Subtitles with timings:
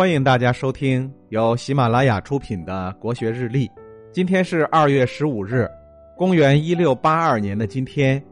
[0.00, 3.68] 欢迎大家收听由喜马拉雅出品的《国学日历》。
[4.10, 5.68] 今天是二月十五日，
[6.16, 8.24] 公元一六八二年的今天，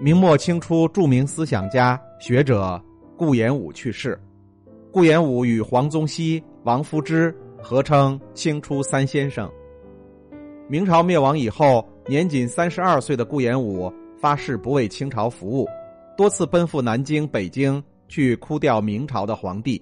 [0.00, 2.82] 明末清初著名思想家、学者
[3.16, 4.20] 顾炎武去世。
[4.90, 7.32] 顾炎武与黄宗羲、王夫之
[7.62, 9.48] 合称清初三先生。
[10.68, 15.68] 明朝灭亡以后，年仅三十二岁的顾炎武发誓不为清朝服务，
[16.16, 19.80] 多次奔赴南京、北京去哭吊明朝的皇帝。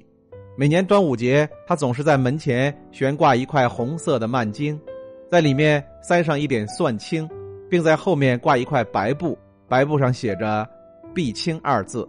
[0.60, 4.78] 每年端午节，他总是在门前悬挂一块红色的幔巾，
[5.26, 7.26] 在里面塞上一点蒜青，
[7.70, 10.68] 并在后面挂一块白布，白布上写着
[11.14, 12.06] “避清”二字，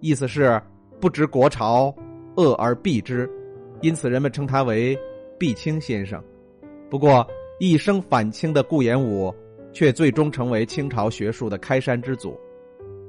[0.00, 0.60] 意思是
[1.00, 1.90] 不知国朝
[2.36, 3.26] 恶而避之，
[3.80, 4.94] 因此人们称他为
[5.40, 6.22] “避清先生”。
[6.90, 7.26] 不过，
[7.58, 9.34] 一生反清的顾炎武，
[9.72, 12.38] 却最终成为清朝学术的开山之祖。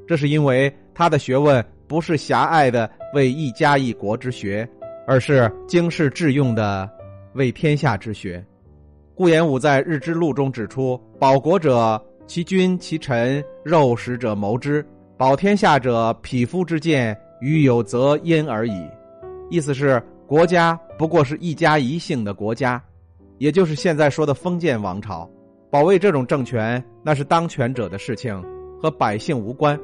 [0.08, 4.66] 这是因为他的学问不是狭隘的为一家一国之学。
[5.08, 6.90] 而是经世致用的
[7.34, 8.44] 为天下之学。
[9.14, 14.84] 顾炎武在《日之录》中指出：“保国者，其君其臣，肉食者谋之；
[15.18, 18.88] 保天下者，匹夫之见，于有则焉而已。”
[19.50, 22.82] 意思是，国家不过是一家一姓的国家，
[23.38, 25.30] 也就是现在说的封建王朝。
[25.70, 28.44] 保卫这种政权，那是当权者的事情，
[28.82, 29.80] 和百姓无关。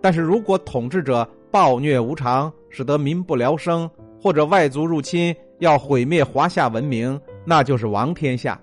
[0.00, 3.90] 但是如果统治者暴虐无常，使得民不聊生，
[4.20, 8.60] 或者外族入侵要毁灭华夏文明，那就是亡天下。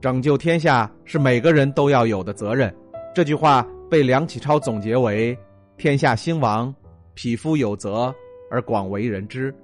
[0.00, 2.74] 拯救天下是每个人都要有的责任。
[3.14, 5.36] 这句话被梁启超总结为
[5.78, 6.74] “天下兴亡，
[7.14, 8.12] 匹夫有责”，
[8.50, 9.54] 而广为人知。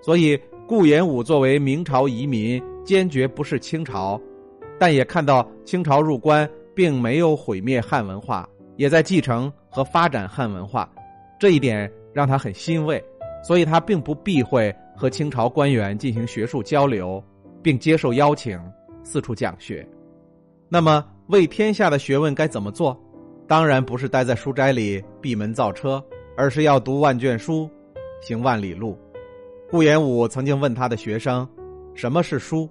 [0.00, 4.18] 所以，顾炎武作为明朝遗民，坚决不是清朝，
[4.78, 10.90] 但也看到清朝入关并没有毁灭汉文化，也在继承和发展汉文化，
[11.38, 13.02] 这一点让他很欣慰。
[13.42, 14.74] 所以他并不避讳。
[14.94, 17.20] 和清朝官员进行学术交流，
[17.62, 18.60] 并接受邀请
[19.02, 19.84] 四处讲学。
[20.68, 22.96] 那么，为天下的学问该怎么做？
[23.48, 26.00] 当然不是待在书斋里闭门造车，
[26.36, 27.68] 而是要读万卷书，
[28.20, 28.96] 行万里路。
[29.70, 31.48] 顾炎武曾经问他的学生
[31.96, 32.68] ：“什么是书？”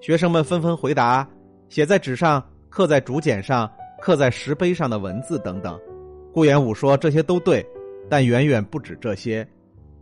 [0.00, 1.26] 学生们纷纷回答
[1.68, 5.80] ：“写在纸上、刻在竹简上、刻在石碑上的文字等等。”
[6.32, 7.66] 顾炎武说：“这些都对，
[8.08, 9.44] 但远远不止这些。”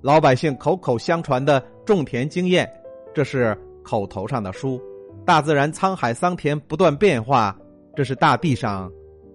[0.05, 2.71] 老百姓口口相传的种田经验，
[3.15, 4.79] 这是口头上的书；
[5.25, 7.59] 大自然沧海桑田不断变化，
[7.97, 8.93] 这是大地上、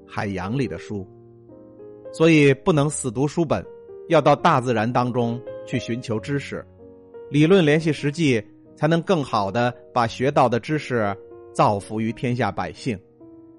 [0.07, 1.07] 海洋里的书。
[2.13, 3.65] 所以不能死读书本，
[4.09, 6.63] 要到大自然当中去寻求知识，
[7.31, 8.39] 理论联系实际，
[8.75, 11.17] 才能更好的把学到的知识
[11.51, 12.95] 造福于天下百姓。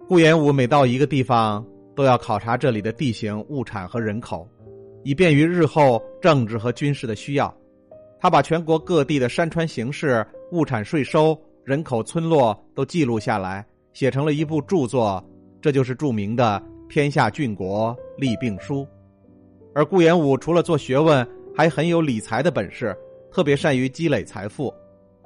[0.06, 1.66] 顾炎武每到一个地方，
[1.96, 4.48] 都要考察这里的地形、物产和人口。
[5.02, 7.54] 以便于日后政治和军事的需要，
[8.20, 15.24] 他把全国各地的山川形势、物产税收、人口村落都记录下来，写成了一部著作，
[15.60, 18.82] 这就是著名的《天下郡国利病书》。
[19.74, 22.96] 而顾炎武除了做学问，还很有理财的本事，
[23.30, 24.72] 特别善于积累财富。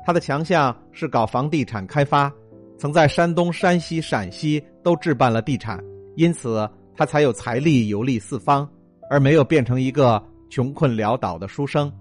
[0.07, 2.31] 他的强项是搞房地产开发，
[2.77, 5.83] 曾在山东、山西、陕西都置办了地产，
[6.15, 8.69] 因此他才有财力游历四方。
[9.11, 11.93] 而没有变成一个穷困潦倒的书生，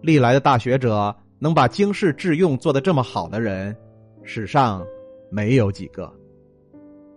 [0.00, 3.76] 历来的大学者能把经世致用做得这么好的人，
[4.22, 4.84] 史上
[5.30, 6.12] 没有几个。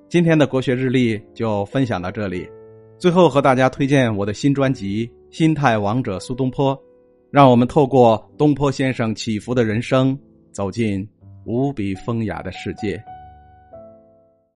[0.10, 2.50] 今天的国学日历就分享到这里，
[2.98, 6.76] 最后和大家推荐我的新专辑《心态王者苏东坡》，
[7.32, 10.18] 让我们透过东坡先生起伏的人生，
[10.52, 11.08] 走进
[11.46, 13.02] 无比风雅的世界。